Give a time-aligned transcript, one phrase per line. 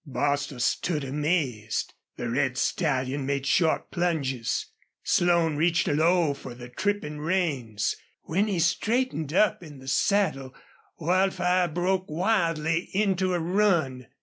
[0.03, 1.93] Bostil stood amazed.
[2.17, 4.65] The red stallion made short plunges.
[5.03, 7.93] Slone reached low for the tripping reins.
[8.23, 10.55] When he straightened up in the saddle
[10.97, 14.07] Wildfire broke wildly into a run.